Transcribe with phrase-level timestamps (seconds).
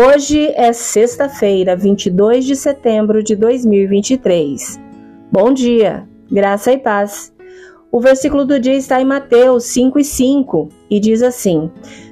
[0.00, 4.78] Hoje é sexta-feira, 22 de setembro de 2023.
[5.32, 7.34] Bom dia, graça e paz.
[7.90, 11.68] O versículo do dia está em Mateus 5 e 5 e diz assim: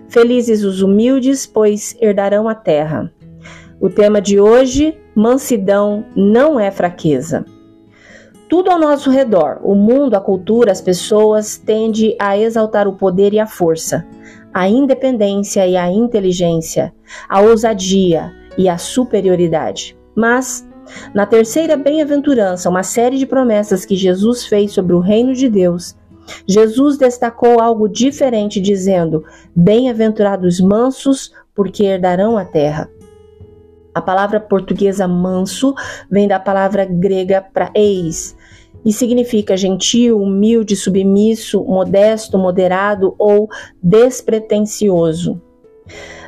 [0.09, 3.09] Felizes os humildes, pois herdarão a terra.
[3.81, 7.45] O tema de hoje: mansidão não é fraqueza.
[8.49, 13.33] Tudo ao nosso redor, o mundo, a cultura, as pessoas, tende a exaltar o poder
[13.33, 14.05] e a força,
[14.57, 16.91] a independência e a inteligência,
[17.29, 19.95] a ousadia e a superioridade.
[20.15, 20.67] Mas,
[21.13, 25.95] na terceira bem-aventurança, uma série de promessas que Jesus fez sobre o reino de Deus,
[26.49, 29.23] Jesus destacou algo diferente, dizendo:
[29.55, 32.89] Bem-aventurados mansos, porque herdarão a terra.
[33.95, 35.75] A palavra portuguesa manso
[36.11, 38.35] vem da palavra grega para eis
[38.87, 43.51] e significa gentil, humilde, submisso, modesto, moderado ou
[43.83, 45.43] despretensioso.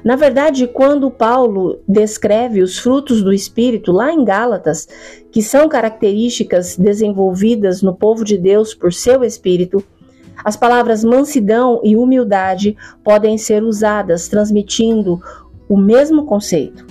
[0.02, 4.88] Na verdade, quando Paulo descreve os frutos do Espírito lá em Gálatas,
[5.30, 9.84] que são características desenvolvidas no povo de Deus por seu Espírito,
[10.44, 15.20] as palavras mansidão e humildade podem ser usadas transmitindo
[15.68, 16.84] o mesmo conceito.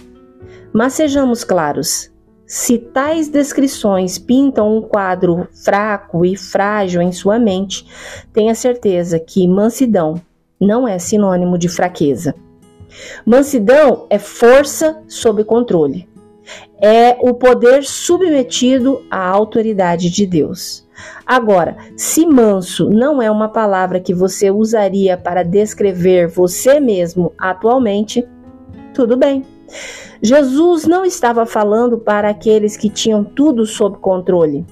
[0.72, 2.10] Mas sejamos claros:
[2.48, 7.86] se tais descrições pintam um quadro fraco e frágil em sua mente,
[8.32, 10.16] tenha certeza que mansidão
[10.60, 12.34] não é sinônimo de fraqueza.
[13.26, 16.08] Mansidão é força sob controle.
[16.82, 20.88] É o poder submetido à autoridade de Deus.
[21.26, 28.26] Agora, se manso não é uma palavra que você usaria para descrever você mesmo atualmente,
[28.94, 29.57] tudo bem.
[30.22, 34.66] Jesus não estava falando para aqueles que tinham tudo sob controle.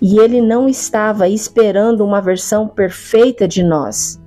[0.00, 4.20] E ele não estava esperando uma versão perfeita de nós.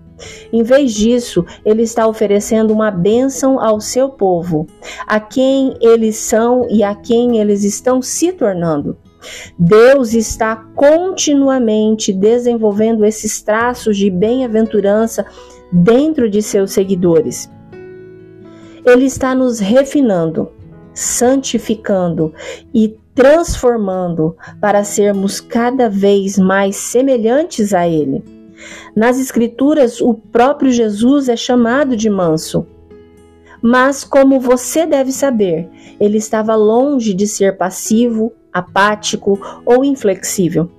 [0.51, 4.65] Em vez disso, ele está oferecendo uma bênção ao seu povo,
[5.05, 8.97] a quem eles são e a quem eles estão se tornando.
[9.57, 15.25] Deus está continuamente desenvolvendo esses traços de bem-aventurança
[15.71, 17.49] dentro de seus seguidores.
[18.85, 20.51] Ele está nos refinando,
[20.93, 22.33] santificando
[22.73, 28.23] e transformando para sermos cada vez mais semelhantes a Ele.
[28.95, 32.65] Nas Escrituras, o próprio Jesus é chamado de manso.
[33.61, 35.67] Mas, como você deve saber,
[35.99, 40.69] ele estava longe de ser passivo, apático ou inflexível.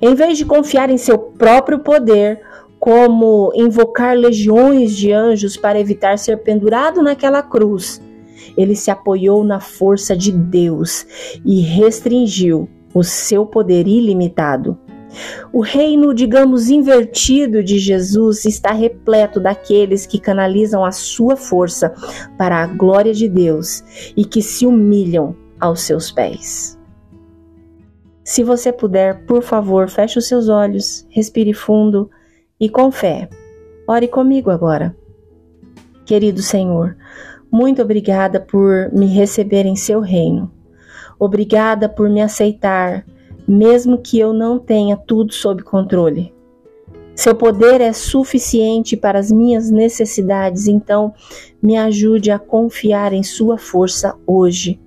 [0.00, 2.40] Em vez de confiar em seu próprio poder,
[2.78, 8.00] como invocar legiões de anjos para evitar ser pendurado naquela cruz.
[8.56, 11.06] Ele se apoiou na força de Deus
[11.44, 14.78] e restringiu o seu poder ilimitado.
[15.52, 21.94] O reino, digamos, invertido de Jesus está repleto daqueles que canalizam a sua força
[22.36, 23.82] para a glória de Deus
[24.16, 26.78] e que se humilham aos seus pés.
[28.22, 32.10] Se você puder, por favor, feche os seus olhos, respire fundo
[32.60, 33.28] e com fé.
[33.86, 34.96] Ore comigo agora.
[36.04, 36.96] Querido Senhor,
[37.50, 40.50] muito obrigada por me receber em seu reino.
[41.18, 43.04] Obrigada por me aceitar,
[43.46, 46.32] mesmo que eu não tenha tudo sob controle.
[47.14, 51.12] Seu poder é suficiente para as minhas necessidades, então
[51.60, 54.80] me ajude a confiar em Sua força hoje.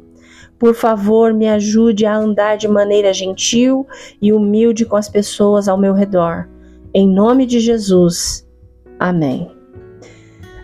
[0.57, 3.85] Por favor, me ajude a andar de maneira gentil
[4.21, 6.47] e humilde com as pessoas ao meu redor.
[6.94, 8.47] Em nome de Jesus.
[9.00, 9.50] Amém.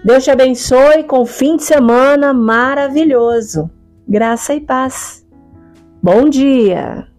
[0.04, 3.70] Deus te abençoe com um fim de semana maravilhoso.
[4.08, 5.26] Graça e paz.
[6.02, 7.17] Bom dia!